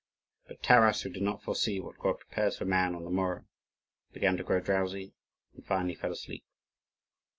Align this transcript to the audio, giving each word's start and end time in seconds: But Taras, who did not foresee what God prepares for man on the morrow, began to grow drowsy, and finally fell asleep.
But 0.47 0.63
Taras, 0.63 1.03
who 1.03 1.11
did 1.11 1.21
not 1.21 1.43
foresee 1.43 1.79
what 1.79 1.99
God 1.99 2.17
prepares 2.19 2.57
for 2.57 2.65
man 2.65 2.95
on 2.95 3.03
the 3.03 3.11
morrow, 3.11 3.45
began 4.11 4.35
to 4.37 4.43
grow 4.43 4.59
drowsy, 4.59 5.13
and 5.53 5.63
finally 5.63 5.93
fell 5.93 6.13
asleep. 6.13 6.43